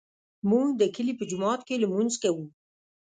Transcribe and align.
موږ 0.49 0.67
د 0.79 0.83
کلي 0.95 1.13
په 1.17 1.23
جومات 1.29 1.59
کې 1.67 1.81
لمونځ 1.83 2.13
کوو 2.23 2.45